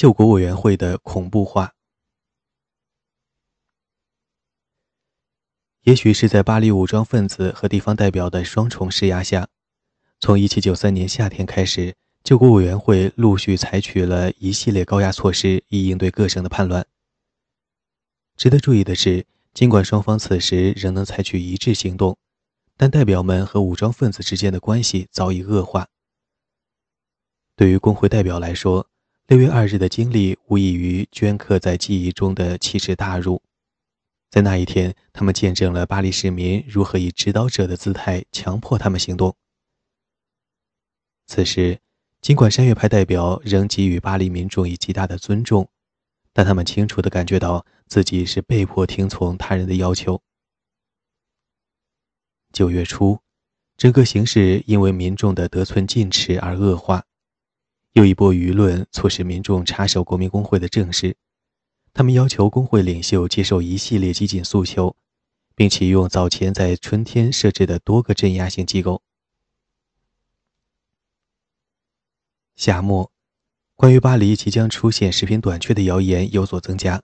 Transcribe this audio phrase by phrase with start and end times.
[0.00, 1.74] 救国委员会的恐怖化。
[5.82, 9.48] 也许是在巴黎武装分子和地方代表的双重施压下，
[10.18, 11.94] 从1793年夏天开始，
[12.24, 16.86] 救国委员会陆续采取了一系列高压措施，以应对各省的叛乱。
[18.38, 22.16] 值得注意的是，尽管双方此时仍能采取一致行动，
[22.78, 25.88] 但代表们和武装分子之间的关系早已恶化。
[27.54, 28.88] 对于工会代表来说，
[29.30, 33.40] 六月二日的经历无异于镌刻在记忆中的奇耻大辱。
[34.28, 39.36] 在那一天，他们见证了巴黎市民如何以指导者的姿态强迫他们行动。
[41.28, 41.78] 此时，
[42.20, 45.68] 尽管山岳派代表仍给予巴黎民众以极大的尊重，
[46.32, 50.20] 但他们清楚地感觉到自己是被迫听从他人的要求。
[52.52, 53.20] 九月初，
[53.76, 57.04] 整个形势因为民众的得寸进尺而恶化，
[57.92, 61.16] 又一波舆论促使民众插手国民工会的政事。
[61.92, 64.94] 他们要求工会领袖接受一系列激进诉求，
[65.56, 69.02] 并启用早前在春天设置的多个镇压性机构。
[72.54, 73.10] 夏末，
[73.74, 77.02] 关于巴黎即将出现食品短缺的谣言有所增加。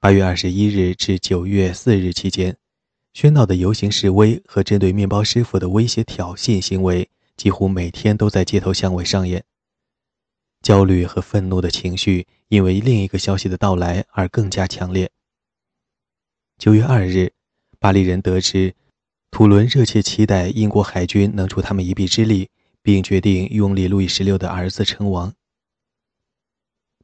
[0.00, 2.56] 八月二十一日至九月四日期间，
[3.14, 9.44] 喧闹的游行示威和针对面包师傅的威胁挑衅行为几乎每天都在街头巷尾上演。
[10.64, 15.10] 焦虑和愤怒的情绪因为另一个消息的到来而更加强烈。
[16.56, 17.34] 九月二日，
[17.78, 18.74] 巴黎人得知，
[19.30, 22.48] 土伦热切期待英国海军能助他们一臂之力，
[22.80, 25.34] 并决定拥立路易十六的儿子称王。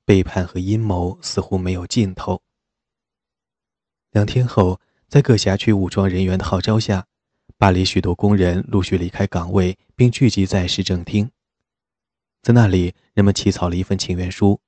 [0.07, 2.41] 背叛和阴谋似乎没有尽头。
[4.13, 7.07] 两天后，在各辖区武装人员的号召下，
[7.59, 11.31] 巴黎许多工人陆续离开岗位，并聚集在市政厅。
[12.43, 14.61] 在那里，人们起草了一份请愿书，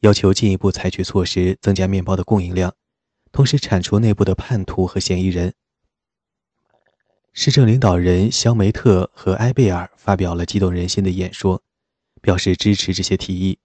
[0.00, 2.74] 要求进一步采取措施增加面包的供应量，
[3.32, 5.52] 同时铲除内部的叛徒和嫌疑人。
[7.32, 11.62] 市政领导人肖梅特和埃贝尔发表了激动人心的演说，
[12.20, 13.58] 表示支持这些提议。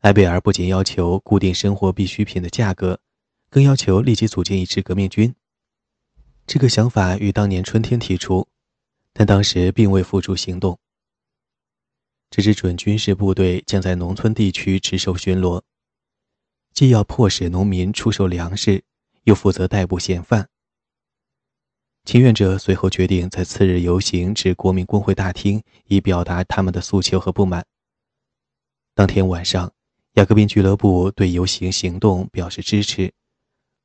[0.00, 3.00] 埃贝尔不仅要求固定生活必需品的价格，
[3.50, 5.34] 更要求立即组建一支革命军。
[6.46, 8.48] 这个想法于当年春天提出，
[9.12, 10.78] 但当时并未付诸行动。
[12.30, 15.62] 这支准军事部队将在农村地区值守巡逻，
[16.72, 18.84] 既要迫使农民出售粮食，
[19.24, 20.48] 又负责逮捕嫌犯。
[22.04, 27.66] 请愿者随后决定在次日游行至国民工会大厅，以表达他们的诉求和不满。
[28.94, 29.72] 当天晚上，
[30.14, 33.12] 雅各宾俱乐部对游行行动表示支持，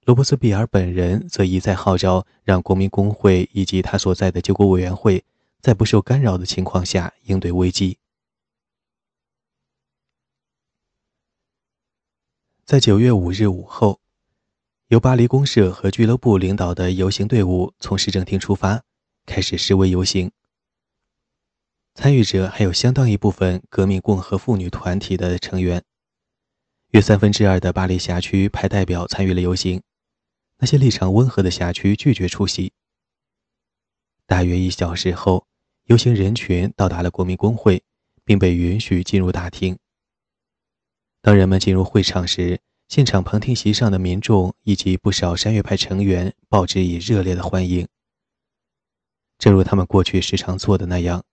[0.06, 5.24] 罗伯斯庇尔本人则一再号召让国民工会以及他所在的救国委员会
[5.62, 7.98] 在不受干扰的情况下应对危机。
[12.66, 14.02] 在九月五日午后，
[14.88, 18.84] 由巴黎公社和俱乐部领导的游行队伍从市政厅出发，
[19.28, 20.32] 开始示威游行。
[21.94, 25.84] 参与者还有相当一部分革命共和妇女团体的成员，
[26.90, 29.84] 约三分之二的巴黎辖区派代表参与了游行，
[30.58, 32.74] 那些立场温和的辖区拒绝出席。
[34.26, 35.46] 大约一小时后，
[35.84, 37.84] 游行人群到达了国民工会，
[38.24, 39.78] 并被允许进入大厅。
[41.26, 47.88] 当人们进入会场时，现场旁听席上的民众以及不少山岳派成员报之以热烈的欢迎。
[49.40, 51.24] 正如他们过去时常做的那样，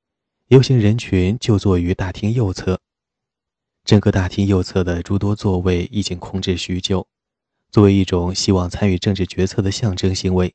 [0.47, 2.81] 游行人群就坐于大厅右侧。
[3.84, 7.06] 整个大厅右侧的诸多座位已经空置许久，
[7.70, 10.54] 作为一种希望参与政治决策的象征行为。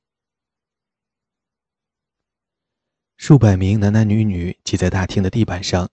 [3.17, 5.87] 数百名男男女女挤在大厅的地板上。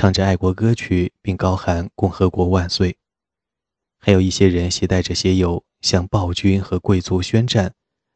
[0.00, 2.96] 唱着爱国歌曲，并高喊“共和国万岁”，
[3.98, 7.74] 还有一些人携带着写有“向暴君和贵族宣战，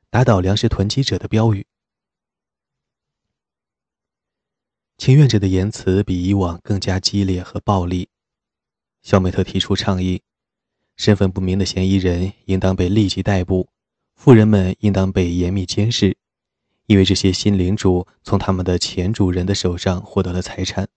[0.09, 1.67] 打倒粮食囤积者”的标语。
[4.97, 8.09] 请愿者的言辞比以往更加激烈和暴力。
[9.03, 10.23] 肖美特提出倡议：
[10.95, 13.69] 身份不明的嫌疑人应当被立即逮捕，
[14.15, 16.17] 富人们应当被严密监视，
[16.87, 20.89] 因为这些新领主从他们的前主人的手上获得了财产。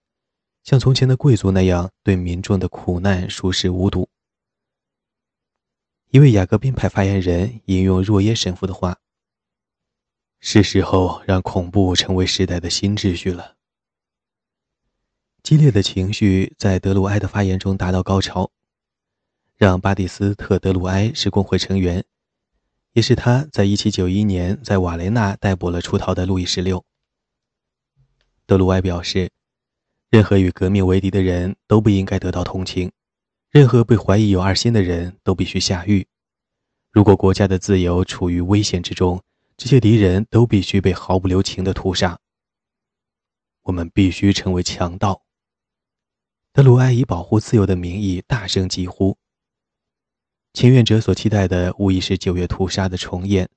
[0.66, 4.08] 像从前的贵族那样对民众的苦难熟视无睹。
[6.10, 8.98] 一位雅各宾派发言人引用若耶神父的话
[10.40, 13.54] ：“是时候让恐怖成为时代的新秩序了。”
[15.44, 18.50] 激烈的情绪在德鲁埃的发言中达到高潮。
[19.54, 22.04] 让巴蒂斯特·德鲁埃是工会成员，
[22.92, 26.84] 也是他在1791年在瓦雷纳逮捕了出逃的路易十六。
[28.46, 29.30] 德鲁埃表示。
[30.16, 32.90] 任何与革命为敌的人都不应该得到同情，
[33.50, 36.06] 任何被怀疑有二心的人都必须下狱。
[36.90, 39.22] 如果国家的自由处于危险之中，
[39.58, 42.18] 这些敌人都必须被毫不留情地屠杀。
[43.64, 45.20] 我们必须成为强盗。
[46.54, 49.18] 德鲁埃以保护自由的名义大声疾呼。
[50.54, 53.50] 请愿者所期待的无疑是九月屠杀的重演，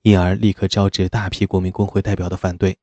[0.00, 2.78] 因而立刻招致大批国民工会代表的反对。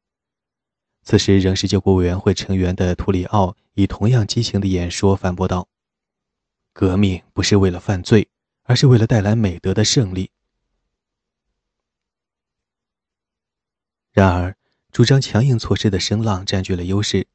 [1.07, 5.69] 此时仍是救国委员会成员的图里奥以同样激情的演说反驳道
[6.75, 8.27] ：“革命不是为了犯罪，
[8.63, 10.31] 而是为了带来美德的胜利。”
[14.12, 14.57] 然而，
[14.92, 17.25] 主张强硬措施的声浪占据了优势。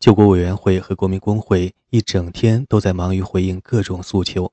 [0.00, 4.52] 救国委员会和国民工会一整天都在忙于回应各种诉求。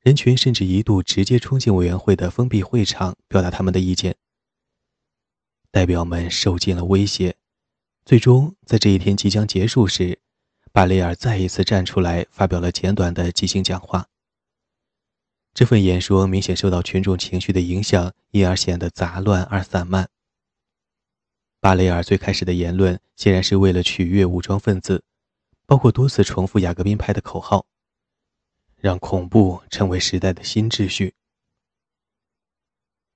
[0.00, 4.14] 人群甚至一度直接冲进委员会的封闭会场，表达他们的意见。
[5.72, 7.36] 代表们受尽了威胁，
[8.08, 10.18] 最终在这一天即将结束时，
[10.72, 14.08] 巴雷尔再一次站出来发表了简短的即兴讲话。
[15.52, 20.08] 这份演说明显受到群众情绪的影响，因而显得杂乱而散漫。
[21.60, 25.04] 巴雷尔最开始的言论显然是为了取悦武装分子，
[25.66, 27.66] 包括多次重复雅各宾派的口号。
[28.76, 31.12] 让恐怖成为时代的新秩序。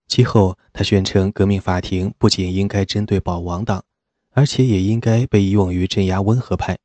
[0.07, 3.83] 其后，他宣称，革命法庭不仅应该针对保王党，
[4.33, 6.77] 而且也应该被用于镇压温和派。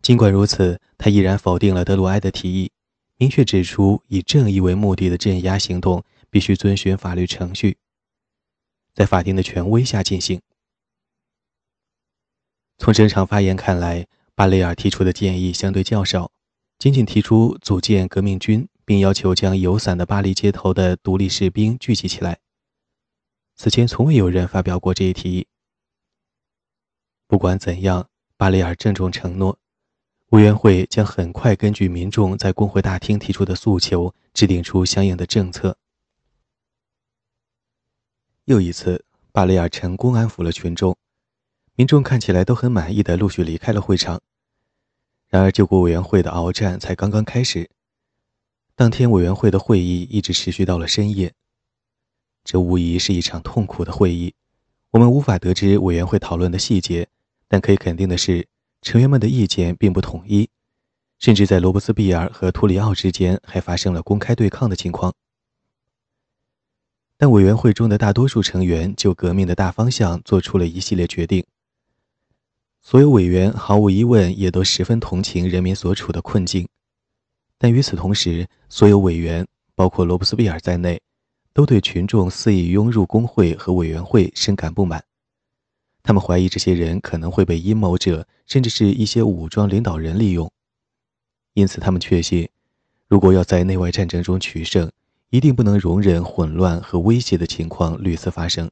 [0.00, 2.70] 尽管如此，他依然否定了德鲁埃的提议，
[3.16, 7.76] 明确指出，以正义为目的的镇压行动必须遵循法律程序，
[8.94, 10.40] 在法庭的权威下进行。
[12.78, 14.06] 从整场发言看来。
[14.36, 16.32] 巴雷尔提出的建议相对较少，
[16.80, 22.40] 仅仅提出组建革命军，并要求将游散的巴黎街头的独立士兵聚集起来。
[23.56, 25.46] 此前从未有人发表过这一提议。
[27.26, 29.58] 不管怎样，巴雷尔郑重承诺，
[30.30, 35.76] 委员会将很快根据民众在工会大厅提出的诉求，制定出相应的政策。
[38.44, 40.96] 又一次，巴雷尔成功安抚了群众。
[41.76, 44.20] 民众看起来都很满意的陆续离开了会场。
[45.28, 47.70] 然而，救国委员会的鏖战才刚刚开始。
[48.76, 51.34] 当天，委员会的会议一直持续到了深夜。
[52.44, 54.34] 这无疑是一场痛苦的会议。
[54.90, 57.08] 我们无法得知委员会讨论的细节，
[57.48, 58.46] 但可以肯定的是，
[58.82, 60.48] 成员们的意见并不统一，
[61.18, 65.12] 甚至在罗伯斯庇尔和托里奥之间还发生了公开对抗的情况。
[67.16, 71.44] 但委员会中的大多数成员就革命的大方向做出了一系列决定。
[72.82, 76.68] 所有委员毫无疑问也都十分同情人民所处的困境，
[77.56, 81.00] 但与此同时，所有委员，包括罗伯斯庇尔在内，
[81.54, 85.04] 都对群众肆意拥入工会和委员会深感不满。
[86.02, 90.50] 他们怀疑这些人可能会被阴谋者，甚至是一些武装领导人利用，
[91.54, 92.50] 因此他们确信，
[93.06, 94.90] 如果要在内外战争中取胜，
[95.30, 98.68] 一定不能容忍混乱和威胁的情况屡次发生。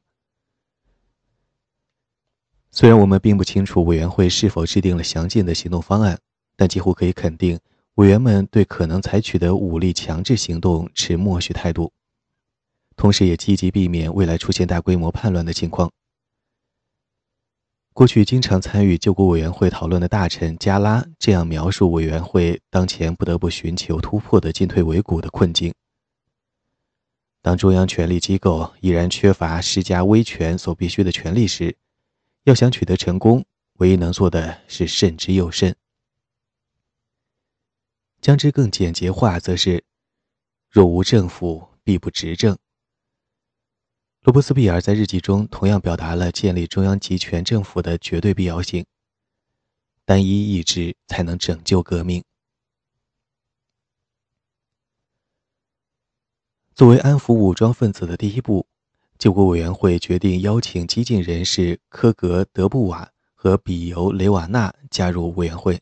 [2.69, 6.19] 虽然我们并不清楚委员会是否制定了详尽的行动方案，
[6.57, 7.57] 但几乎可以肯定，
[7.95, 11.91] 委员们对可能采取的武力强制行动持默许态度，
[12.95, 15.91] 同时也积极避免未来出现大规模叛乱的情况。
[17.93, 25.73] 过去经常参与救国委员会讨论的大臣加拉这样描述委员会当前不得不寻求突破的进退维谷的困境：
[27.41, 31.77] 当中央权力机构依然缺乏施加威权所必须的权利时。
[32.45, 33.45] 要想取得成功，
[33.75, 35.73] 唯一能做的是慎之又慎。
[38.19, 39.85] 将之更简洁化，则是：
[40.69, 42.57] 若无政府，必不执政。
[44.23, 48.85] 罗伯斯庇尔在日记中同样表达了建立中央集权政府的绝对必要性。
[50.05, 52.23] 单一意志才能拯救革命。
[56.73, 58.65] 作为安抚武装分子的第一步。
[59.23, 65.79] 救国委员会决定邀请激进人士科格德布瓦和比尤雷瓦纳加入委员会。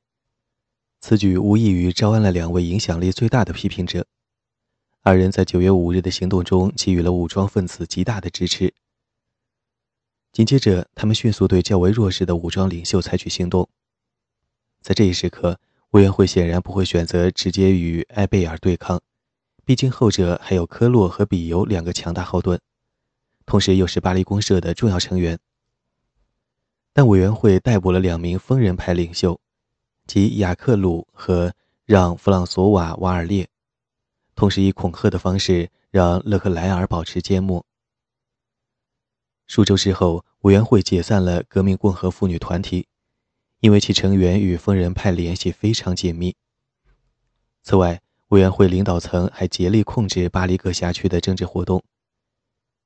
[0.99, 4.05] 此举无异于招安了两位影响力最大的批评者。
[5.03, 8.71] 二人在九月五日的行动中给予了武装分子极大的支持。
[10.31, 13.67] 紧接着，他们迅速对较为弱势的武装领袖采取行动。
[14.79, 15.59] 在这一时刻，
[15.91, 19.01] 委员会显然不会选择直接与埃贝尔对抗，
[19.65, 22.61] 毕竟后者还有科洛和比尤两个强大后盾。
[23.47, 25.39] 同时又是巴黎公社的重要成员，
[26.93, 29.41] 但委员会逮捕了两名疯人派领袖，
[30.05, 31.53] 即雅克鲁和
[31.85, 33.49] 让·弗朗索瓦·瓦尔列，
[34.41, 37.63] 同时以恐吓的方式让勒克莱尔保持缄默。
[39.45, 42.87] 数周之后，委员会解散了革命共和妇女团体，
[43.59, 46.35] 因为其成员与疯人派联系非常紧密。
[47.61, 51.83] 此外，委员会领导层还竭力控制巴黎各辖区的政治活动。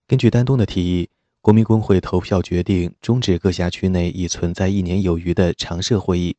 [0.05, 1.09] 根据丹东的提议，
[1.39, 6.35] 国民工会投票决定终止各辖区内已存在一年有余的常设会议，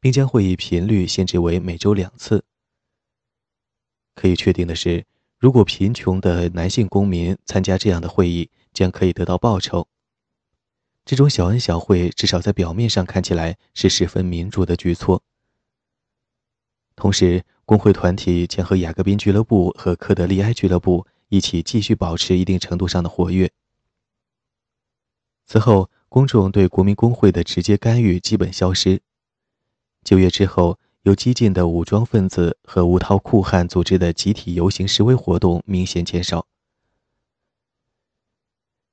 [0.00, 2.42] 并将会议频率限制为每周两次。
[4.20, 5.06] 可以确定的是，
[5.38, 9.88] 如果贫穷的男性公民参加这样的会议，将可以得到报酬。
[11.06, 15.22] 这种小恩小惠，至少在表面上看起来是十分民主的举措。
[16.94, 23.50] 同时，工会团体将和雅各宾俱乐部和科德利埃俱乐部一起继续保持一定程度上的活跃。
[25.46, 29.00] 此后，公众对国民工会的直接干预基本消失。
[30.04, 36.46] 九月之后，有激进的武装分子和无套酷汉组织的集体游行示威活动明显减少。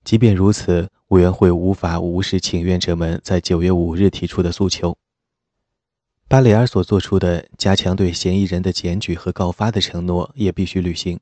[0.03, 4.97] 即便如此，委员会无法无视请愿者们在九月五日提出的诉求。
[6.29, 11.19] 巴雷尔所做出的加强对嫌疑人的检举和告发的承诺也必须履行。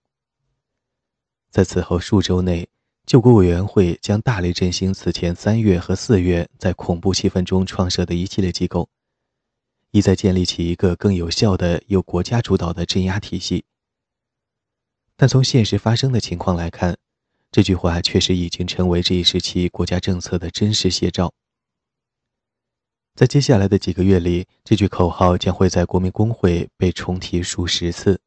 [1.49, 2.67] 在此后数周内，
[3.05, 8.89] 救国委员会将大力振兴此前三月和四月在恐怖气氛中创设的一系列机构，
[9.95, 13.63] 意在建立起一个更有效的由国家主导的镇压体系。
[15.15, 16.97] 但从现实发生的情况来看，
[17.49, 21.33] 这句话确实已经成为这一时期国家政策的真实写照。
[23.15, 28.19] 在接下来的几个月里，这句口号将会在国民工会被重提数十次。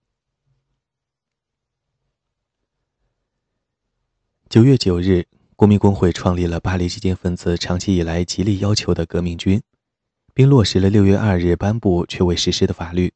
[4.48, 9.62] 九月九日，国民工会创立了巴黎激进分子长期以来极力要求的革命军，
[10.38, 13.12] 并落实了六月二日颁布却未实施的法律。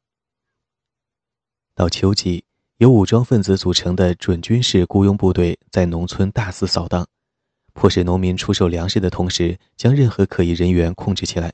[1.73, 2.45] 到秋季，
[2.79, 7.07] 由武装分子组成的准军事雇佣部队在农村大肆扫荡，
[7.75, 11.53] 迫使农民出售粮食的同时，将任何可疑人员控制起来。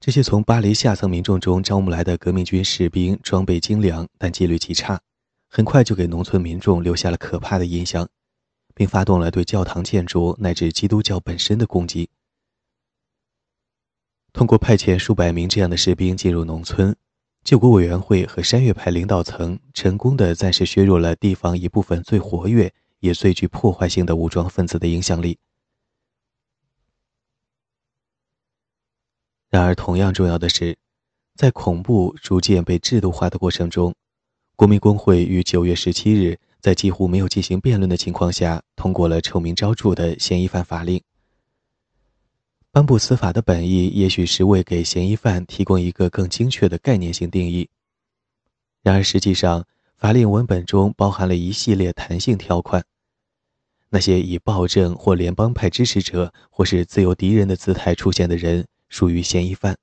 [0.00, 5.00] 这些从巴黎下层民众中招募来的革命军士兵装备精良，但纪律极差，
[5.48, 8.06] 很快就给农村民众留下了可怕的印象，
[8.74, 12.10] 并发动了对教堂建筑乃至基督教本身的攻击。
[14.38, 16.94] 通过派遣数百名这样的士兵进入农村，
[17.42, 25.40] 救国委员会和山岳派领导层成功的暂时削弱了地方一部分最活跃也最具破坏性的武装分子的影响力。
[29.50, 30.78] 然而，同样重要的是，
[31.34, 33.92] 在恐怖逐渐被制度化的过程中，
[34.54, 41.02] 国民工会于九月十七日在几乎没有进行辩论的情况下通过了臭名昭著的嫌疑犯法令。
[42.70, 47.68] 颁布此法的本意也许是为给嫌疑犯提供一个更精确的概念性定义。
[48.82, 52.84] 然而，实际上，法令文本中包含了一系列弹性条款，
[53.90, 58.66] 那些以暴政或联邦派支持者或是自由敌人的姿态出现的人。
[58.90, 59.76] 属于嫌疑犯。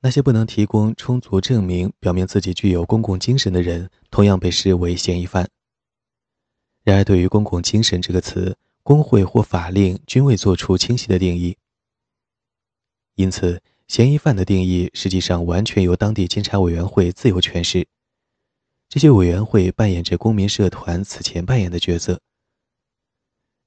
[0.00, 5.48] 那些不能提供充足证明表明自己具有公共精神的人，同样被视为嫌疑犯。
[6.82, 11.56] 然而，对于“公共精神”这个词，工会或法令均未作出清晰的定义。
[13.14, 17.86] 因此，嫌疑犯的定义实际上完全由当地监察委员会自由诠释。
[18.88, 22.20] 这些委员会扮演着公民社团此前扮演的角色。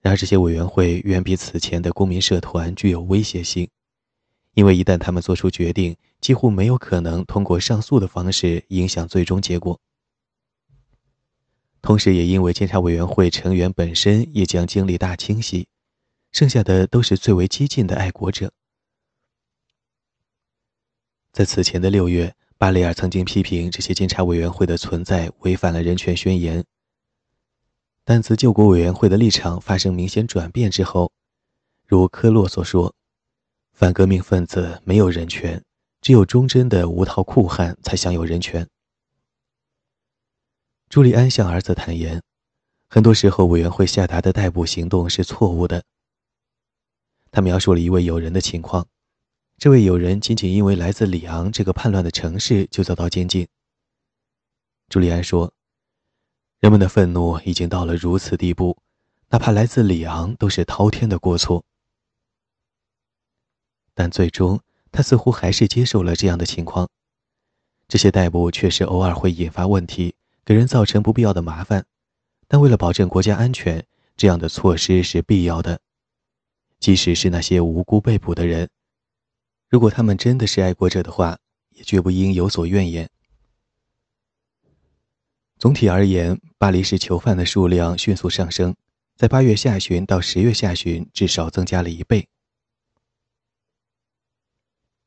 [0.02, 3.68] 然而，这些委员会远比此前的公民社团具有威胁性。
[4.54, 9.80] 因为一旦他们做出决定，几乎没有可能通过上诉的方式影响最终结果。
[11.82, 15.68] 同时，也因为监察委员会成员本身也将经历大清洗，
[16.32, 18.52] 剩下的都是最为激进的爱国者。
[21.36, 26.64] 在此前的六月，巴雷尔曾经批评这些监察委员会的存在违反了人权宣言。
[28.06, 31.12] 但自救国委员会的立场发生明显转变之后，
[31.86, 32.96] 如科洛所说。
[33.74, 35.62] 反革命分子没有人权，
[36.00, 38.66] 只有忠贞的无套酷汉才享有人权。
[40.88, 42.24] 朱利安向儿子坦言，
[42.88, 45.84] 很多时候委员会下达的逮捕行动是错误的。
[47.30, 48.88] 他描述了一位友人的情况，
[49.58, 53.48] 这位友人仅仅因为来自里昂这个叛乱的城市就遭到监禁。
[54.90, 55.54] 朱利安说
[56.60, 58.78] ：“人们的愤怒已经到了如此地步，
[59.30, 61.64] 哪怕来自里昂都是滔天的过错。”
[63.96, 64.60] 但最终，
[64.92, 66.90] 他似乎还是接受了这样的情况。
[67.88, 71.86] 这些逮捕确实偶尔会引发问题，给人造成不必要的麻烦，
[72.48, 73.86] 但为了保证国家安全，
[74.18, 75.80] 这样的措施是必要的。
[76.78, 78.70] 即使是那些无辜被捕的人，
[79.70, 81.38] 如果他们真的是爱国者的话，
[81.72, 83.10] 也绝不应有所怨言。
[85.58, 88.76] 总体而言，巴黎市囚犯的数量迅速上升，
[89.16, 92.28] 在八月下旬到十月下旬，至少增加了一倍。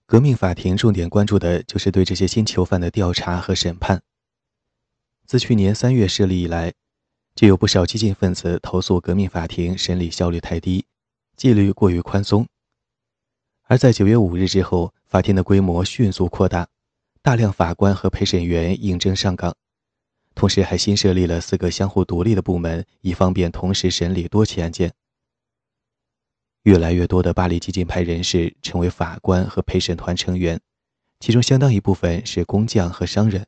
[0.07, 4.03] 革命法庭重点关注的就是对这些新囚犯的调查和审判。
[5.27, 6.73] 自去年三月设立以来，
[7.35, 10.87] 就有不少激进分子投诉革命法庭审理效率太低，
[11.37, 12.49] 纪律过于宽松。
[13.71, 16.67] 而在九月五日之后，法庭的规模迅速扩大，
[17.21, 19.55] 大量法官和陪审员应征上岗，
[20.35, 24.95] 同时还新设立了四个相互独立的部门，以方便同时审理多起案件。
[26.63, 30.59] 越来越多的巴黎激进派人士成为法官和陪审团成员，
[31.21, 33.47] 其中相当一部分是工匠和商人。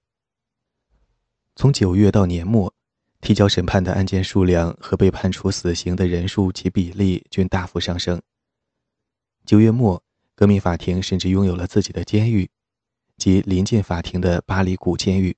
[1.57, 2.75] 从九月到年末，
[3.23, 8.21] 提交审判的案件数量和被判处死刑的人数及比例均大幅上升。
[9.47, 10.03] 九月末。
[10.41, 12.49] 革命法庭甚至拥有了自己的监狱，
[13.19, 15.37] 即临近法庭的巴黎古监狱。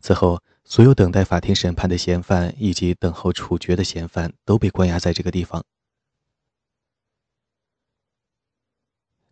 [0.00, 5.62] 此后，所有等待法庭审判的嫌犯以及等候处决的嫌犯都被关押在这个地方。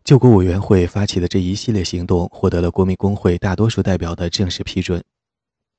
[0.03, 5.03] 救国委员会发起的这一系列行动获得了国民工会大多数代表的正式批准，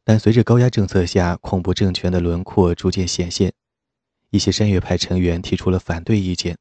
[0.03, 3.53] 但随着高压政策下恐怖政权的轮廓逐渐显现，
[4.31, 6.59] 一些山岳派成员提出了反对意见。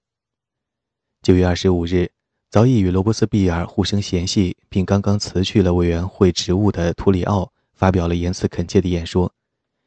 [1.21, 2.09] 九月二十五日，
[2.49, 9.33] 早已与罗伯斯庇尔互生嫌隙，并刚刚辞去了委员会职务的图里奥发表了言辞恳切的演说，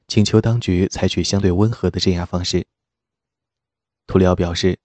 [0.06, 2.66] 请求当局采取相对温和的镇压方式。
[4.06, 4.78] 图里奥表示：“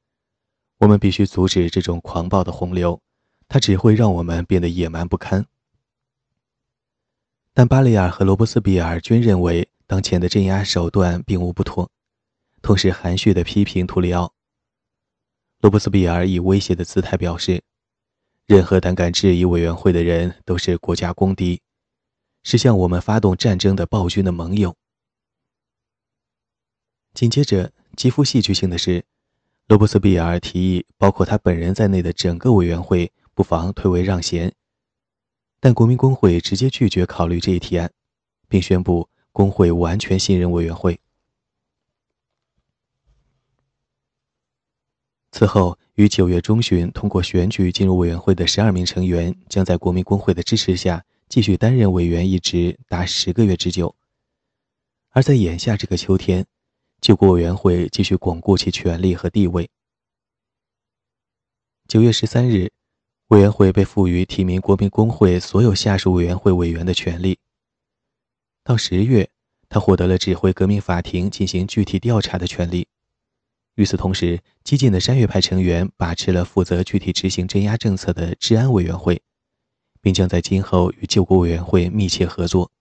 [0.79, 3.01] 我们必须阻止这种狂暴的洪流，
[3.49, 5.45] 它只会让我们变得野蛮不堪。”
[7.53, 11.89] 但巴雷尔和罗伯斯庇尔均认为当前的镇压手段并无不妥，
[12.61, 14.34] 同时含蓄地批评图里奥。
[15.65, 17.63] 罗伯斯庇尔以威胁的姿态表示
[18.45, 21.59] ：“任何胆敢质疑委员会的人都是国家公敌，
[22.43, 24.75] 是向我们发动战争的暴君的盟友。”
[27.15, 29.03] 紧接着，极富戏剧性的是，
[29.65, 34.53] 罗伯斯庇尔提议包括他本人在内的整个委员会不妨退位让贤，
[35.59, 37.91] 但国民工会直接拒绝考虑这一提案，
[38.47, 40.99] 并宣布工会完全信任委员会。
[45.37, 53.93] 此后，于九月中旬通过选举进入委员会的十二名成员，将在国民工会的支持下继续担任委员一职达十个月之久。
[55.09, 56.45] 而在眼下这个秋天，
[57.01, 59.69] 救国委员会继续巩固其权力和地位。
[61.85, 62.71] 九月十三日，
[63.27, 67.37] 委员会被赋予提名国民工会所有下属委员会委员的权利。
[68.63, 69.29] 到十月，
[69.67, 72.87] 他获得了指挥革命法庭进行具体调查的权利。
[73.75, 79.21] 与此同时，激进的山岳派成员把持了负责具体执行镇压政策的治安委员会，
[80.01, 82.71] 并将在今后与救国委员会密切合作。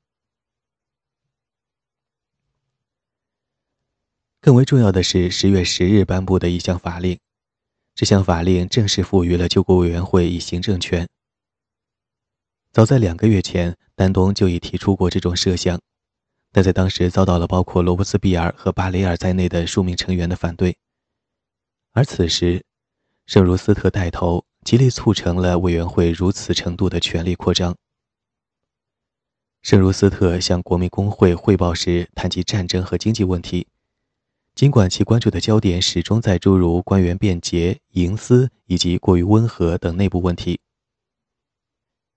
[4.40, 7.18] 更为重要的是，十月十日颁布的一项法令，
[7.94, 11.08] 这项法令正式赋予了救国委员会以行政权。
[12.70, 15.80] 早在两个月前，丹东就已提出过这种设想，
[16.52, 20.76] 但在当时遭到了包括罗伯斯庇尔和巴雷尔在内的数名成员的反对。
[21.96, 22.64] 而此时，
[23.24, 27.76] 圣茹斯特带头，极力促成了委员会如此程度的权力扩张。
[29.62, 33.68] 圣茹斯特向国民工会汇报时谈及战争和经济问题，
[34.56, 40.58] 尽管其关注的焦点始终在诸如官员便捷、营私以及过于温和等内部问题。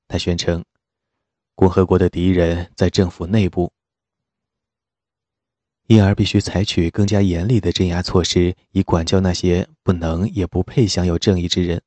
[0.08, 0.66] 他宣称，
[1.54, 3.72] 共和国的敌人在政府内部。
[5.88, 11.82] 因而必须采取更加严厉的镇压措施，以管教那些不能也不配享有正义之人，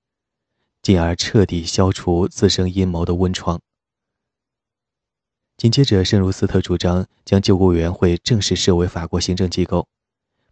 [0.81, 3.61] 进而彻底消除滋生阴谋的温床。
[5.59, 9.87] 紧接着，圣茹斯特主张将救国委员会正式设为法国行政机构，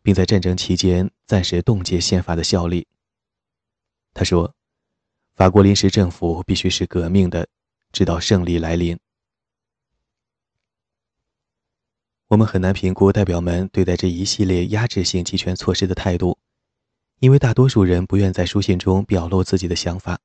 [0.02, 2.86] 并在战争期间暂时冻结宪法的效力。
[4.12, 4.54] 他说
[5.34, 7.48] ：“法国临时政府必须是革命的，
[7.92, 8.98] 直到胜利来临。”
[12.28, 16.36] 我们很难评估代表们对待这一系列压制性集权措施的态度，
[17.20, 20.18] 因为大多数人不愿在书信中表露自己的想法。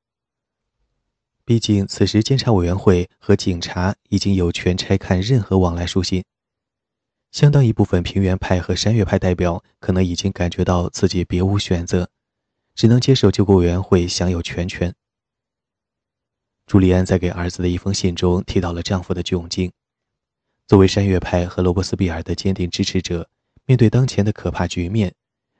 [1.45, 6.25] 毕竟，此时监察委员会和警察已经有权拆看任何往来书信。
[7.31, 12.09] 相当一部分平原派和山岳派代表可能已经感觉到自己别无选择，
[12.75, 14.93] 只能接受救国委员会享有全权。
[16.65, 19.71] 朱利安在给儿子的一封信中提到了丈夫的窘境。
[20.65, 23.30] 作为山岳派和罗伯斯庇尔的坚定支持者，
[23.65, 25.13] 面对当前的可怕局面，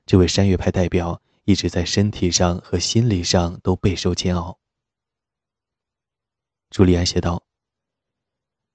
[0.06, 4.58] 这位山岳派代表一直在身体上和心理上都备受煎熬。
[6.70, 7.44] 朱利安写道：“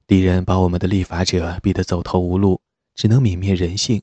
[0.07, 2.61] 敌人把我们的立法者逼得走投无路，
[2.95, 4.03] 只能泯灭人性。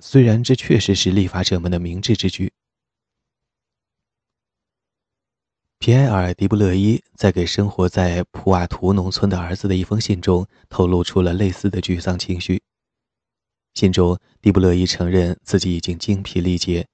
[0.00, 2.52] 虽然这确实是立法者们的明智之举。”
[5.86, 12.60] 皮埃尔·迪布勒伊在给生活在普瓦图农村的儿子的一封信中，透露出了类似的沮丧情绪。
[13.74, 16.88] 信中，迪布勒伊承认自己已经精疲力竭，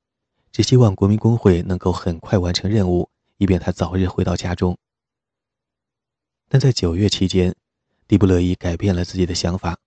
[0.51, 4.77] 只希望国民工会能够很快完成任务，以便他早日回到家中。
[6.51, 7.57] 但在九月期间，
[8.07, 9.79] 迪布勒伊改变了自己的想法。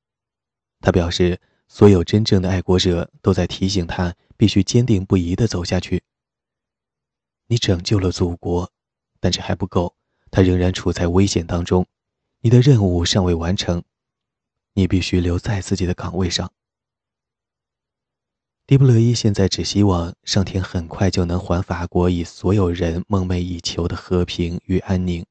[0.80, 6.02] 他表示，所有真正的爱国者都在提醒他必须坚定不移地走下去。
[7.46, 8.72] 你拯救了祖国。
[9.26, 9.96] 但这还不够，
[10.30, 11.88] 他仍然处在危险当中。
[12.42, 13.84] 你的任务尚未完成，
[14.74, 16.54] 你必须留在自己的岗位上。
[18.68, 25.26] 迪布勒伊现在只希望上天很快就能还法国以所有人梦寐以求的和平与安宁。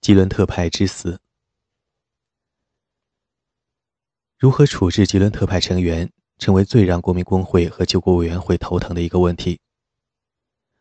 [0.00, 1.20] 吉伦特派之死，
[4.38, 6.10] 如何处置吉伦特派成员？
[6.42, 9.60] 成为最让国民工会和救国委员会头疼的一个问题。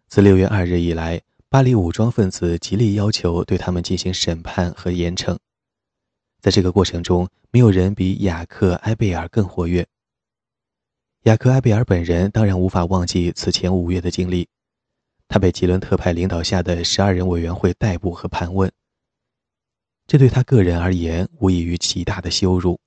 [0.08, 5.38] 自六月二日以来，巴黎武装分子极力要求对他们进行审判和严惩。
[6.40, 9.88] 在这个过程中，没有人比雅克·埃贝尔更活跃。
[11.26, 14.50] 雅克·埃贝尔本人当然无法忘记此前五月的经历，
[15.28, 18.72] 他被吉伦特派领导下的十二人委员会逮捕和盘问，
[20.08, 22.80] 这对他个人而言无异于极大的羞辱。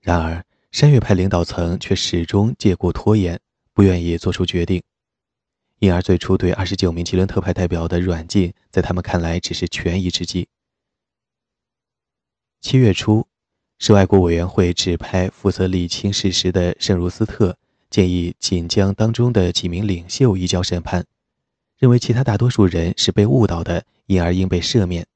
[0.00, 0.45] 然而，
[0.76, 3.40] 山岳派领导层却始终借故拖延，
[3.72, 4.82] 不愿意做出决定，
[5.78, 10.48] 因而最初对二十九名吉伦特派代表的软禁，在他们看来只是权宜之计。
[12.60, 13.26] 七月初，
[13.78, 17.56] 是外国委员会指派负责理清事实的圣茹斯特
[17.88, 21.06] 建议，仅将当中的几名领袖移交审判，
[21.78, 25.06] 认为其他大多数人是被误导的，因而应被赦免。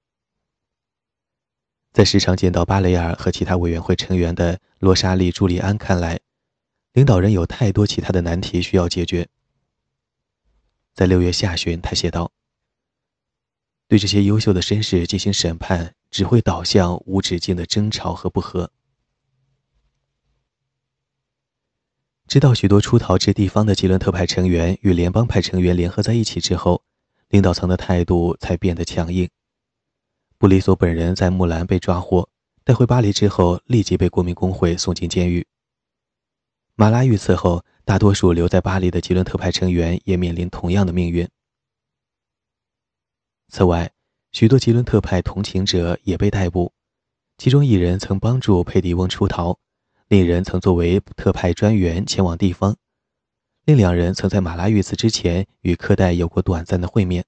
[1.93, 6.21] 在时常见到巴雷尔和其他委员会成员的罗莎莉·朱利安看来，
[6.95, 9.29] 领导人有太多其他的难题需要解决。
[10.95, 12.33] 在六月下旬，他写道
[13.87, 18.73] ：“对这些优秀的绅士进行审判，只会导向无止境的争吵和不和。”
[22.27, 26.83] 直到许多出逃至地方的吉伦特派成员与联邦派成员联合在一起之后，
[27.29, 29.29] 领导层的态度才变得强硬。
[30.39, 32.31] 布里索本人在木兰被抓获，
[32.63, 35.47] 带回巴黎之后，立即被国民工会送进监狱。
[36.75, 41.29] 马拉遇刺后，大多数留在巴黎的吉伦特派成员也面临同样的命运。
[43.49, 43.91] 此外，
[44.33, 46.73] 许多吉伦特派同情者也被逮捕，
[47.37, 49.59] 其中一人曾帮助佩迪翁出逃，
[50.09, 52.77] 另一人曾作为特派专员前往地方，
[53.65, 57.25] 另两人曾在马拉遇刺之前与科代有过短暂的会面。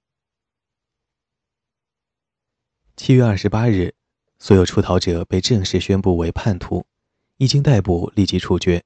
[2.95, 3.95] 七月二十八日，
[4.43, 6.85] 所有出逃者被正式宣布为叛徒，
[7.37, 8.83] 一经逮捕立即处决。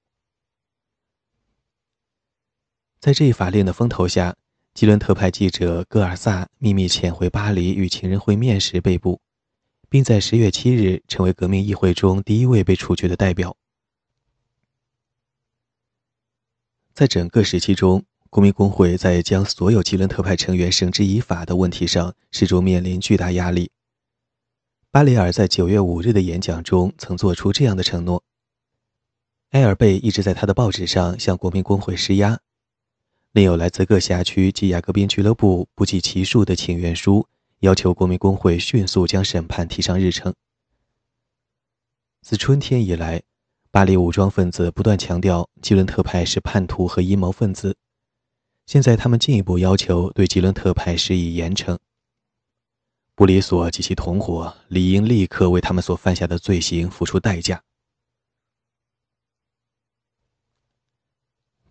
[2.99, 4.35] 在这一法令的风头下，
[4.75, 9.19] 吉伦特派记者戈尔萨秘密潜回巴黎与情人会面时被捕，
[9.89, 13.57] 并在十月七日成为革命议会中第一位被处决的代表。
[16.93, 23.71] 在整个时期中，国民工会在将所有吉伦特派成员绳之以法的问题上，始终面临巨大压力。
[24.97, 28.23] 巴雷尔在九月五日的演讲中曾做出这样的承诺。
[29.51, 32.39] 埃尔贝一直在他的报纸上向国民工会施压，
[33.31, 37.27] 另有来自各辖区及雅各宾俱乐部不计其数的请愿书，
[37.59, 40.33] 要求国民工会迅速将审判提上日程。
[42.23, 43.21] 自春天以来，
[43.69, 47.77] 巴黎武装分子不断强调吉伦特派是叛徒和阴谋分子，
[48.65, 51.77] 现在他们进一步要求对吉伦特派施以严惩。
[53.17, 57.63] 布里索及其同伙理应立刻为他们所犯下的罪行付出代价。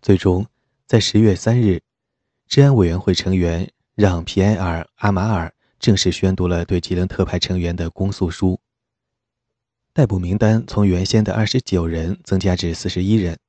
[0.01, 0.45] 最终，
[0.85, 1.81] 在十月三日，
[2.49, 8.59] 治安委员会成员让·皮埃尔·阿马尔正式宣读了对吉伦特派成员的公诉书。
[9.93, 13.39] 逮捕名单从原先的二十九人增加至四十一人，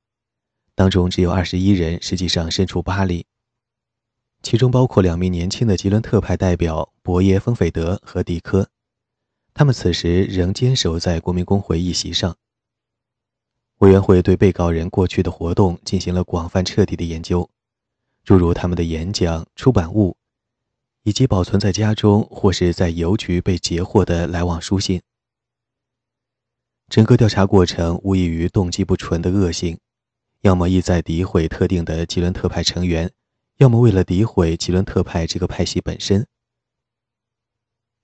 [0.73, 3.25] 当中只有二十一人实际上身处巴黎。
[4.41, 8.69] 其中包括两名年轻的吉伦特派代表博耶·丰斐德和迪科，
[9.55, 12.37] 他们此时仍坚守在国民工会议席上。
[13.79, 17.49] 委员会对被告人过去的活动进行了广泛彻底的研究，
[18.23, 20.17] 诸如他们的演讲、出版物，
[21.01, 25.01] 以及保存在家中或是在邮局被截获的来往书信。
[26.89, 29.79] 整个调查过程无异于动机不纯的恶行，
[30.41, 33.11] 要么意在诋毁特定的吉伦特派成员。
[33.57, 36.27] 要么为了诋毁吉伦特派这个派系本身。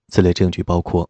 [0.08, 1.10] 此类证据包括：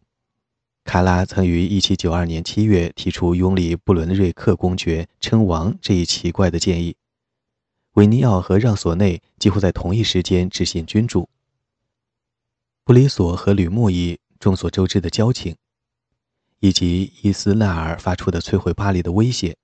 [0.84, 6.96] 卡拉曾于1792年7月提出拥立布伦瑞克公爵称王这一奇怪的建议。
[7.92, 11.28] 维尼奥和让索内几乎在同一时间执行君主。
[12.84, 15.56] 布里索和吕莫伊众所周知的交情，
[16.60, 19.56] 以及伊斯纳尔发出的摧毁巴黎的威胁，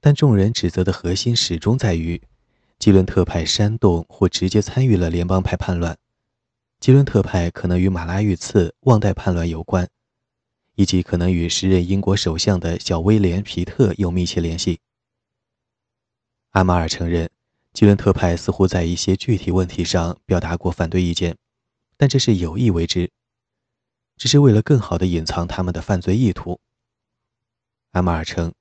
[0.00, 2.22] 但众人指责的核心始终在于
[2.78, 5.98] 吉伦特派煽动或直接参与了联邦派叛乱。
[6.80, 9.88] 吉伦特派可能与马拉遇刺、旺代叛乱有关，
[10.76, 14.78] 以及可能与时任英国首相的小威廉·皮特有密切联系。
[16.50, 17.28] 阿马尔承认，
[17.72, 21.36] 吉伦特派似乎在一些具体问题上表达过反对意见，
[21.96, 23.10] 但这是有意为之，
[24.16, 26.60] 只是为了更好地隐藏他们的犯罪意图。
[27.90, 28.54] 阿马尔称，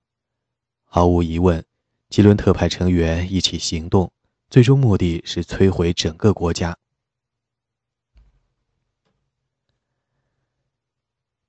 [0.85, 1.63] 毫无疑问，
[2.09, 4.11] 吉伦特派成员一起行动，
[4.49, 6.75] 最终目的是摧毁整个国家。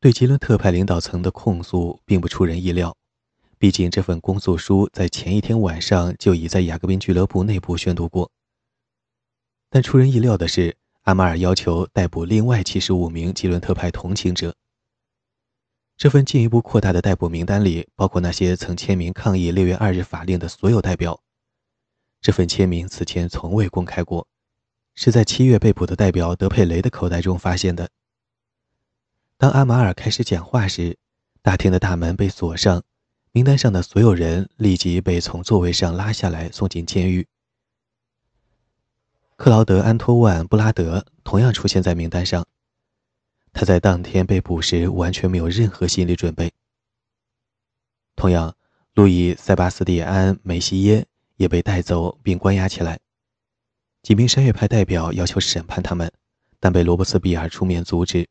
[0.01, 2.97] 对吉伦特派领导层的控诉并不出人意料，
[3.59, 8.31] 毕竟这份公诉书在前一天晚上就已在雅各宾俱乐部内部宣读过。
[9.69, 14.55] 但出人意料的是，阿马尔要求逮捕另外七十五名吉伦特派同情者。
[15.97, 21.21] 这份进一步扩大的逮捕名单里包括那些曾签名抗议六月二日法令的所有代表。
[22.21, 24.29] 这份签名此前从未公开过，
[24.95, 27.91] 是在七月被捕的代表德佩雷的口袋中发现的。
[29.39, 30.99] 当阿马尔开始讲话时，
[31.43, 32.83] 大厅的大门被锁上，
[33.31, 37.29] 名单上的所有人立即被从座位上拉下来，送进监狱。
[39.37, 42.45] 克劳德·安托万·布拉德同样出现在名单上，
[43.53, 46.53] 他在当天被捕时完全没有任何心理准备。
[48.17, 48.57] 同样，
[48.95, 52.99] 路易·塞巴斯蒂安·梅西耶也被带走并关押起来。
[54.03, 56.13] 几名山岳派代表要求审判他们，
[56.59, 58.29] 但被罗伯斯庇尔出面阻止。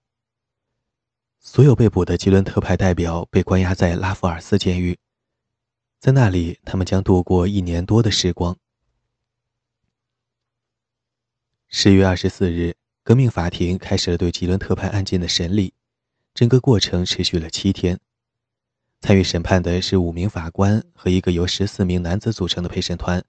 [1.39, 5.00] 所有被捕的吉伦特派代表被关押在拉夫尔斯监狱，
[6.00, 8.58] 在那里，他们将度过一年多的时光。
[11.69, 15.73] 十月二十四日，革命法庭开始了对吉伦特派案件的审理，
[16.34, 18.00] 整个过程持续了七天。
[19.00, 23.23] 参与审判的是五名法官和一个由十四名男子组成的陪审团，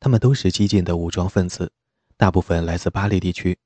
[0.00, 1.72] 他们都是激进的武装分子，
[2.16, 3.58] 大部分来自巴黎地区。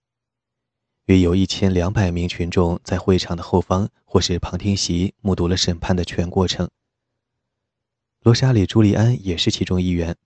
[1.06, 6.68] 约有一千两百名群众在会场的后方或是旁听席目睹了审判的全过程。
[8.22, 10.16] 罗莎里·朱利安也是其中一员。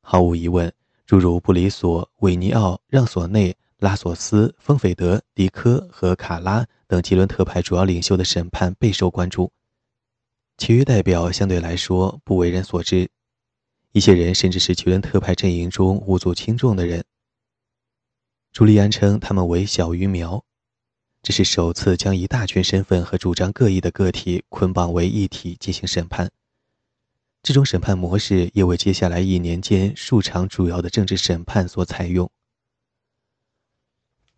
[0.00, 0.72] 毫无疑问，
[1.04, 9.52] 诸如布里索、韦尼奥、让索内、拉索斯、丰斐德、迪科和卡拉等吉伦特派主要领袖的审判备受关注。
[10.56, 13.10] 其余代表相对来说不为人所知，
[13.90, 17.04] 一些人甚至是吉伦特派阵营中无足轻重的人。
[18.54, 20.44] 朱利安称他们为“小鱼苗”，
[21.24, 26.30] 这是首次将一大群身份和主张各异的个体捆绑为一体进行审判。
[27.42, 32.30] 这种审判模式也为接下来一年间数场主要的政治审判所采用。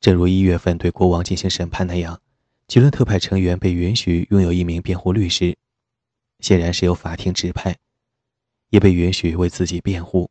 [0.00, 2.22] 正如一月份对国王进行审判那样，
[2.66, 5.58] 吉伦特派成员被允许拥有一名辩护律师，
[6.40, 7.76] 显然是由法庭指派，
[8.70, 10.30] 也被允许为自己辩护。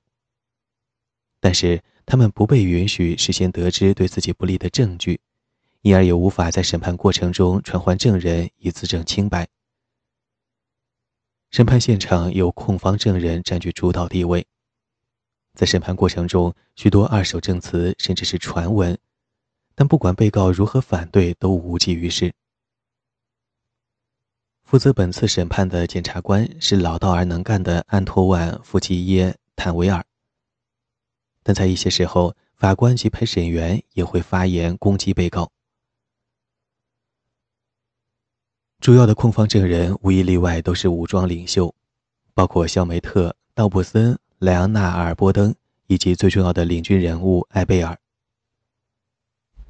[1.40, 1.84] 但是。
[2.06, 5.20] 他们不被允许事先得知对自己不利的证据，
[5.82, 9.48] 因而也无法在审判过程中传唤证人以自证清白。
[11.52, 14.46] 审判现场由控方证人占据主导地位，
[15.54, 18.98] 在审判过程中，许多二手证词甚至是传闻，
[19.74, 22.34] 但不管被告如何反对，都无济于事。
[24.64, 30.06] 负责本次审判的检察官是老道而能干的安托万·弗吉耶·坦维尔。
[31.48, 35.52] 但在一些时候，法官及陪审员也会发言攻击被告。
[38.80, 41.76] 主要的控方证人无一例外都是武装领袖，
[42.34, 45.54] 包括肖梅特、道布森、莱昂纳尔·波登
[45.86, 47.96] 以及最重要的领军人物埃贝尔。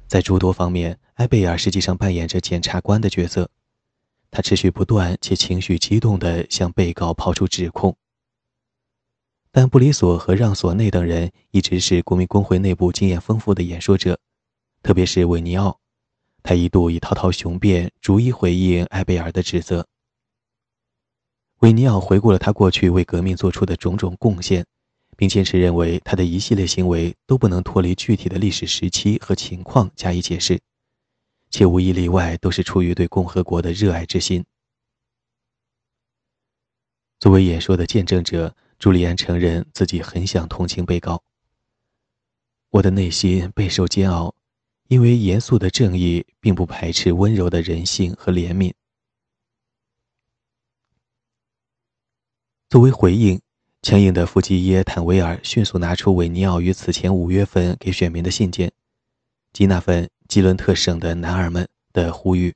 [0.06, 3.50] 在诸多方面，埃贝尔实际上扮演着检察官的角色，
[4.30, 7.94] 他持续不断且情绪激动地向被告抛出指控。
[9.58, 14.20] 但布里索和让索内等人一直是国民工会内部经验丰富的演说者，
[14.82, 15.80] 特别是韦尼奥，
[16.42, 19.86] 他一度以滔滔雄辩逐一回应埃贝尔的指责。
[21.60, 24.66] 韦尼奥回顾了他过去为革命做出的种种贡献，
[25.16, 30.60] 并坚持认为他的一系列行为都不能脱离具体的历史时期和情况加以解释，
[31.48, 34.44] 且无一例外都是出于对共和国的热爱之心。
[37.18, 38.54] 作为演说的见证者。
[38.78, 41.22] 朱利安承认自己很想同情被告。
[42.70, 44.34] 我的内心备受煎熬，
[44.88, 48.72] 因为严肃的正义并不排斥温柔的人性和怜悯。
[52.68, 53.40] 作为回应，
[53.80, 58.72] 强硬的夫基耶坦维尔迅速拿出韦尼奥于此前五月份给选民的信件，
[59.52, 62.54] 及那份吉伦特省的男儿们的呼吁。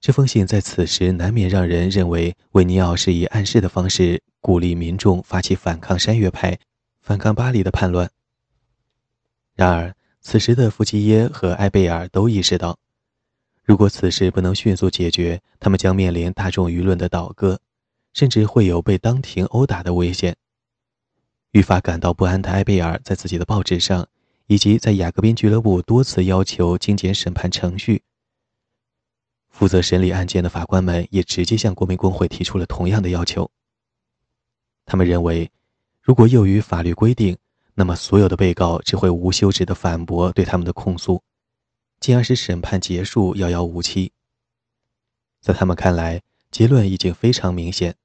[0.00, 6.58] 这封信在此时难免让人认为韦尼奥是以暗示的方式鼓励民众发起反抗山岳派、
[7.00, 8.10] 反抗巴黎的叛乱。
[9.54, 12.78] 然而，此时的夫基耶和埃贝尔都意识到，
[13.64, 17.58] 如果此事不能迅速解决，他们将面临大众舆论的倒戈。
[18.12, 20.36] 甚至会有被当庭殴打的危险。
[21.50, 24.06] 愈发感到不安的埃贝尔在自己的报纸上，
[24.46, 28.02] 以及在雅各宾俱乐部多次要求精简审判程序。
[29.48, 33.50] 负责审理案件的法官们也直接向国民工会提出了同样的要求。
[34.86, 35.50] 他们认为，
[36.00, 37.38] 如果囿于法律规定，
[37.74, 41.22] 那么所有的被告只会无休止地反驳对他们的控诉，
[42.00, 44.12] 进而使审判结束遥遥无期。
[45.40, 47.96] 在他们看来，结论已经非常明显。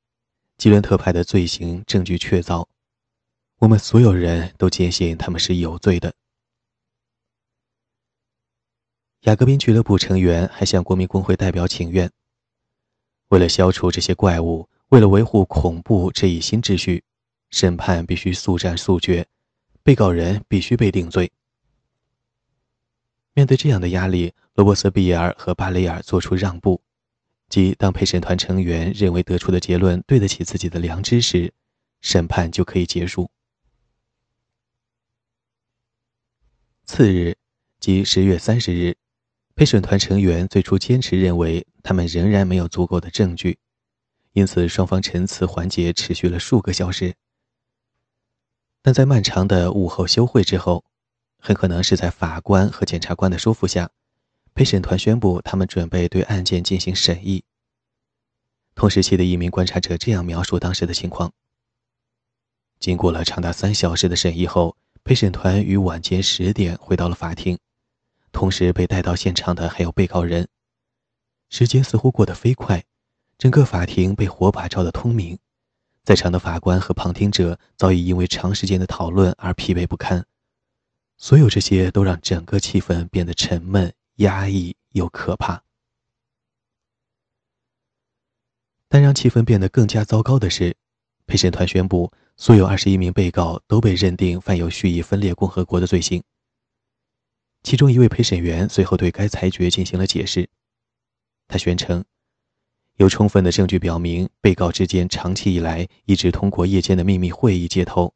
[0.57, 2.65] 吉伦特派的罪行证据确凿，
[3.59, 6.13] 我们所有人都坚信他们是有罪的。
[9.21, 12.11] 雅各宾俱乐部成员还向国民工会代表请愿：
[13.29, 17.03] 为了消除这些怪物，为了维护恐怖这一新秩序，
[17.51, 19.27] 审判必须速战速决，
[19.83, 21.31] 被告人必须被定罪。
[23.33, 26.81] 面对这样的压力，罗伯斯庇尔和巴雷尔做出让步。
[27.49, 31.53] 即当陪审团成员认为得出的结论对得起自己的良知时，
[32.01, 33.29] 审判就可以结束。
[36.85, 37.37] 次日，
[37.79, 38.97] 即十月三十日，
[39.55, 43.59] 陪审团成员最初坚持认为他们仍然没有足够的证据，
[44.39, 47.13] 因此双方陈词环节持续了数个小时。
[48.81, 50.85] 但在漫长的午后休会之后，
[51.37, 53.91] 很可能是在法官和检察官的说服下。
[54.55, 57.43] 陪审团宣布，他们准备对案件进行审议。
[58.75, 61.33] 同时期的一名观察者这样描述当时的情况：
[62.79, 67.59] 经过了长达三小时的审议后，陪审团于晚间十点回到了法庭，
[68.31, 70.47] 同时被带到现场的还有被告人。
[71.49, 72.85] 时间似乎过得飞快，
[73.39, 75.39] 整个法庭被火把照得通明，
[76.03, 80.23] 在场的法官和旁听者早已因为长时间的讨论而疲惫不堪。
[81.17, 83.91] 所有这些都让整个气氛变得沉闷。
[84.19, 85.63] 压抑又可怕，
[88.89, 90.75] 但让气氛变得更加糟糕的是，
[91.25, 96.21] 陪审团宣布，所有二十一名被告都被认定犯有蓄意分裂共和国的罪行。
[97.63, 100.49] 其中一位陪审员随后对该裁决进行了解释，
[101.47, 102.03] 他宣称，
[102.99, 108.13] 有充分的证据表明，被告之间长期以来一直通过夜间的秘密会议接头，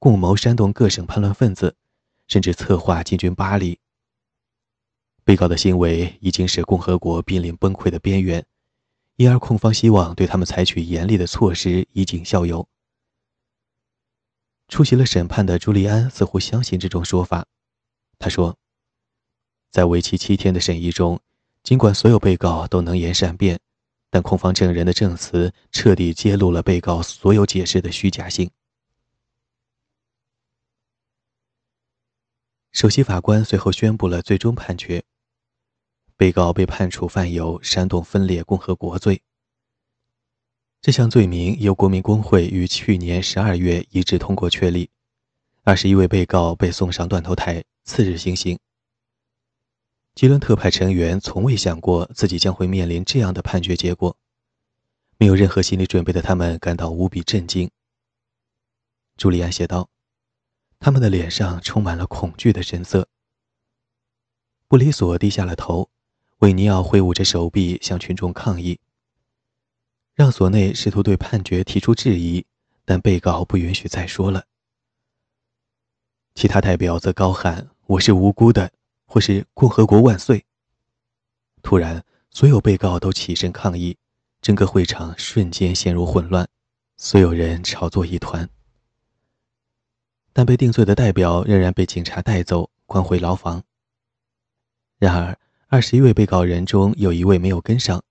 [0.00, 1.76] 共谋煽动各省叛乱分子，
[2.26, 3.78] 甚至策划进军巴黎。
[5.22, 8.44] 被告的行为已经使共和国濒临崩溃的边缘，
[9.14, 12.68] 因而控方希望对他们采取严厉的措施以儆效尤。
[14.66, 17.46] 出席了审判的朱利安似乎相信这种说法。
[18.18, 18.56] 他说，
[19.70, 21.20] 在为期七天的审议中，
[21.62, 23.60] 尽管所有被告都能言善辩，
[24.10, 28.50] 但控方证人的证词彻底揭露了被告所有解释的虚假性。
[32.72, 35.04] 首席法官随后宣布了最终判决。
[36.16, 39.22] 被告被判处犯有煽动分裂共和国罪。
[40.80, 44.90] 这项罪名由国民工会于去年十二月一致通过确立。
[45.62, 48.58] 二十一位被告被送上断头台，次日行刑。
[50.18, 54.16] 吉伦特派成员从未想过自己将会面临这样的判决结果，
[55.16, 57.70] 没有任何心理准备的他们感到无比震惊。
[59.16, 59.88] 朱利安写道
[60.80, 63.06] ：“他们的脸上充满了恐惧的神色。”
[64.66, 65.88] 布里索低下了头。
[66.38, 68.80] 韦尼奥挥舞着手臂向群众抗议，
[70.16, 72.44] 让索内试图对判决提出质疑，
[72.84, 74.46] 但被告不允许再说了。
[76.34, 78.72] 其他代表则高喊“我是无辜的”
[79.08, 80.44] 或是“共和国万岁”。
[81.60, 83.96] 突然，所有被告都起身抗议，
[84.40, 86.48] 整个会场瞬间陷入混乱，
[86.96, 88.48] 所有人吵作一团。
[90.32, 93.64] 但被定罪的代表仍然被警察带走，关回牢房。
[95.00, 95.36] 然而。
[95.70, 98.02] 二十一位被告人中有一位没有跟上，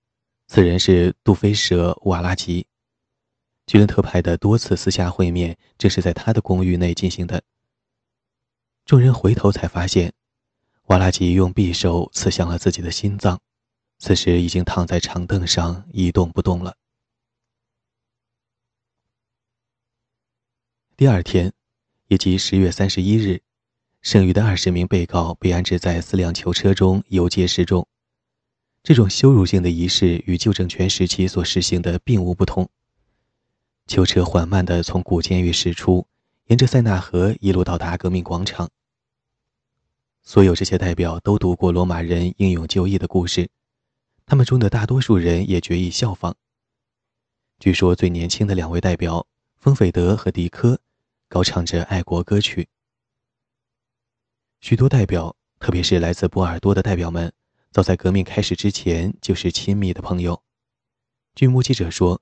[0.45, 2.67] 此人是杜菲舍瓦拉吉。
[3.65, 7.41] 居伦特派的多次私下会面正是在他的公寓内进行的。
[8.85, 10.13] 众人回头才发现，
[10.87, 13.41] 瓦拉吉用匕首刺向了自己的心脏，
[13.99, 16.77] 此时已经躺在长凳上一动不动了。
[20.95, 21.51] 第二天，
[22.07, 23.41] 也即十月三十一日，
[24.01, 27.85] 剩余的二十名被告被安置在四辆囚车中游街示众。
[28.81, 32.69] 这种羞辱性的仪式与旧政权时期所实行的并无不同。
[33.87, 36.07] 囚车缓慢地从古监狱驶出，
[36.45, 38.69] 沿着塞纳河一路到达革命广场。
[40.27, 43.49] 所有这些代表都读过罗马人英勇就义的故事，
[44.25, 46.35] 他们中的大多数人也决意效仿。
[47.61, 49.25] 据说最年轻的两位代表
[49.55, 50.81] 丰斐德和迪科，
[51.29, 52.67] 高唱着爱国歌曲。
[54.59, 57.31] 许多代表，特别是来自波尔多的代表们。
[57.71, 60.43] 早在革命开始之前，就是亲密的朋友。
[61.35, 62.21] 据目击者说，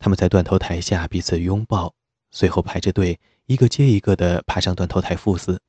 [0.00, 1.94] 他们在断头台下彼此拥抱，
[2.32, 5.62] 随后排着队，一个接一个地爬上断头台赴死。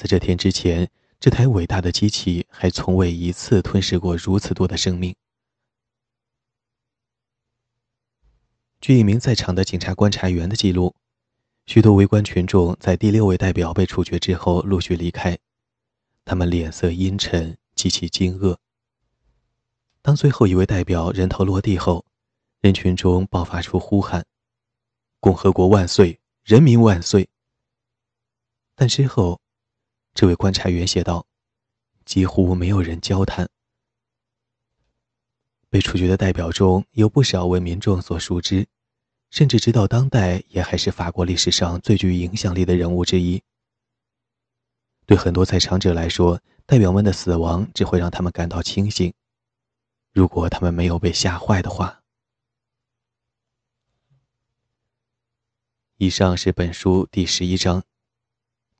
[0.00, 5.14] 在这天之前，这台伟大的机器还从未一次吞噬过如此多的生命。
[8.80, 10.94] 据一名在场的警察观察员的记录，
[11.66, 15.38] 许多围观群众在第六位代表被处决之后陆续离开。
[16.24, 18.56] 他们脸色阴沉，极其惊愕。
[20.00, 22.06] 当最后一位代表人头落地后，
[22.62, 24.24] 人群中爆发出呼喊
[25.20, 26.18] ：“共和国万岁！
[26.42, 27.28] 人民万岁！”
[28.74, 29.38] 但之后，
[30.20, 31.26] 这位观察员写道
[32.04, 33.48] ：“几乎没有人交谈。”
[35.70, 38.68] 被处决的代表中有不少为民众所熟知，
[39.30, 43.42] 甚至直到当代也还是法国历史上最具影响力的人物之一。
[45.06, 49.14] 对很多在场者来说，代表们的死亡只会让他们感到清醒。
[50.12, 52.02] 如果他们没有被吓坏的话。
[55.96, 57.82] 以上是本书第十一章：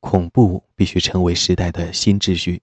[0.01, 2.63] 恐怖必须成为时代的新秩序。